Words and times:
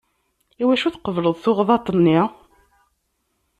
Iwacu 0.61 0.89
tqebleḍ 0.93 1.35
tuɣdaṭ-nni? 1.37 2.19